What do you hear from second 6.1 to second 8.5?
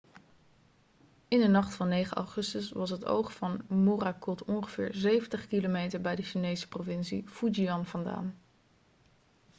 de chinese provincie fujian vandaan